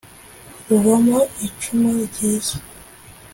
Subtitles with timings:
[0.69, 1.17] rubamo
[1.47, 2.55] icumu ryiza